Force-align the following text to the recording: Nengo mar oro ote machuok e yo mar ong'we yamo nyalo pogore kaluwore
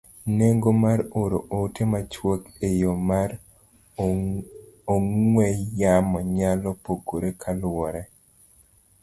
Nengo 0.37 0.69
mar 0.83 0.99
oro 1.21 1.39
ote 1.59 1.81
machuok 1.91 2.41
e 2.67 2.69
yo 2.81 2.91
mar 3.09 3.29
ong'we 4.95 5.47
yamo 5.81 6.17
nyalo 6.37 6.69
pogore 6.83 7.29
kaluwore 7.41 8.01